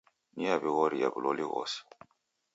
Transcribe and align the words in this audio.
Niaw'ighoria 0.37 1.07
w'uloli 1.11 1.45
ghose 1.51 1.79